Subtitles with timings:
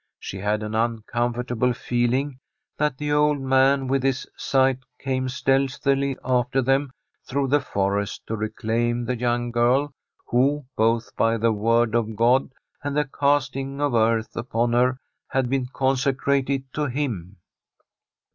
[0.17, 2.39] She had an uncomfortable feeling
[2.75, 6.89] that the old man with his scythe came stealthily after them
[7.29, 9.91] through the forest to reclaim the young g^rl
[10.25, 12.51] who, both by the word of God
[12.83, 17.37] and the casting of earth upon her, had been consecrated to him.